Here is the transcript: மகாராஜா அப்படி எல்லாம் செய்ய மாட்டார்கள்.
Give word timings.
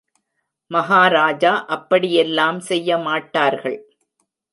மகாராஜா 0.71 1.51
அப்படி 1.67 2.09
எல்லாம் 2.13 2.59
செய்ய 2.61 2.97
மாட்டார்கள். 2.97 3.77